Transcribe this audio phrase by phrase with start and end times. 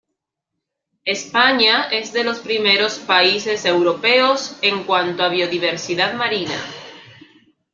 [1.05, 6.57] España es de los primeros países europeos en cuanto a biodiversidad marina.